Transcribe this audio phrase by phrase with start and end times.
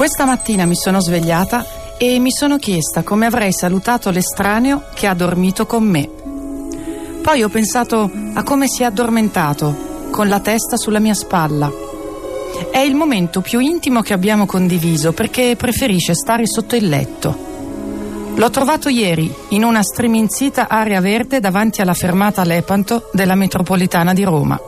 [0.00, 1.66] Questa mattina mi sono svegliata
[1.98, 6.08] e mi sono chiesta come avrei salutato l'estraneo che ha dormito con me.
[7.20, 11.70] Poi ho pensato a come si è addormentato, con la testa sulla mia spalla.
[12.70, 17.36] È il momento più intimo che abbiamo condiviso perché preferisce stare sotto il letto.
[18.36, 24.24] L'ho trovato ieri in una striminzita area verde davanti alla fermata Lepanto della metropolitana di
[24.24, 24.58] Roma.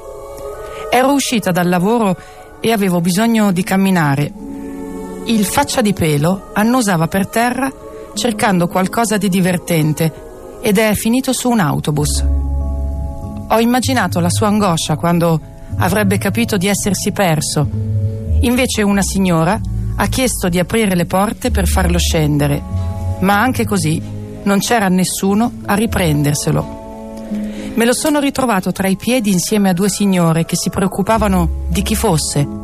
[0.90, 2.14] Ero uscita dal lavoro
[2.60, 4.51] e avevo bisogno di camminare.
[5.24, 7.72] Il faccia di pelo annusava per terra
[8.14, 12.24] cercando qualcosa di divertente ed è finito su un autobus.
[13.48, 15.40] Ho immaginato la sua angoscia quando
[15.76, 17.68] avrebbe capito di essersi perso.
[18.40, 19.60] Invece una signora
[19.94, 22.60] ha chiesto di aprire le porte per farlo scendere,
[23.20, 24.02] ma anche così
[24.42, 26.80] non c'era nessuno a riprenderselo.
[27.74, 31.82] Me lo sono ritrovato tra i piedi insieme a due signore che si preoccupavano di
[31.82, 32.61] chi fosse.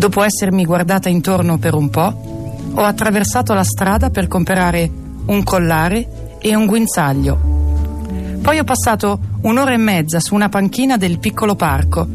[0.00, 4.90] Dopo essermi guardata intorno per un po', ho attraversato la strada per comprare
[5.26, 8.38] un collare e un guinzaglio.
[8.40, 12.08] Poi ho passato un'ora e mezza su una panchina del piccolo parco.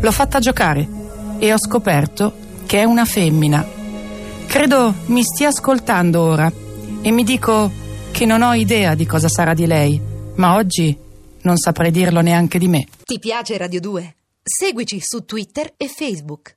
[0.00, 0.88] L'ho fatta giocare
[1.36, 2.32] e ho scoperto
[2.64, 3.62] che è una femmina.
[4.46, 6.50] Credo mi stia ascoltando ora
[7.02, 7.70] e mi dico
[8.12, 10.00] che non ho idea di cosa sarà di lei,
[10.36, 10.96] ma oggi
[11.42, 12.86] non saprei dirlo neanche di me.
[13.04, 14.14] Ti piace Radio 2?
[14.42, 16.54] Seguici su Twitter e Facebook.